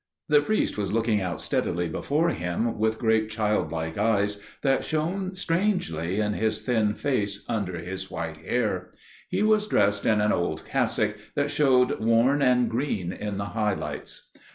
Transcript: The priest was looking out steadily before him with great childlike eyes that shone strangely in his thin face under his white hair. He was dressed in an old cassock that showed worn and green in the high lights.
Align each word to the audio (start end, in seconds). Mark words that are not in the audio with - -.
The 0.29 0.41
priest 0.41 0.79
was 0.79 0.91
looking 0.91 1.21
out 1.21 1.39
steadily 1.39 1.87
before 1.87 2.29
him 2.29 2.79
with 2.79 2.97
great 2.97 3.29
childlike 3.29 3.99
eyes 3.99 4.39
that 4.63 4.83
shone 4.83 5.35
strangely 5.35 6.19
in 6.19 6.33
his 6.33 6.61
thin 6.61 6.95
face 6.95 7.43
under 7.47 7.77
his 7.77 8.09
white 8.09 8.37
hair. 8.37 8.89
He 9.29 9.43
was 9.43 9.67
dressed 9.67 10.07
in 10.07 10.19
an 10.19 10.31
old 10.31 10.65
cassock 10.65 11.17
that 11.35 11.51
showed 11.51 11.99
worn 11.99 12.41
and 12.41 12.67
green 12.67 13.11
in 13.11 13.37
the 13.37 13.45
high 13.53 13.75
lights. 13.75 14.31